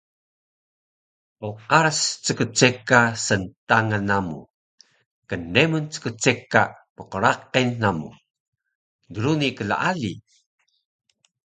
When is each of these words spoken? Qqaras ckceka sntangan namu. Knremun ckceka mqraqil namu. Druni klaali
Qqaras 1.63 2.01
ckceka 2.45 3.01
sntangan 3.25 4.03
namu. 4.09 4.39
Knremun 5.29 5.85
ckceka 6.01 6.61
mqraqil 6.95 7.69
namu. 7.83 8.09
Druni 9.13 9.49
klaali 9.57 10.13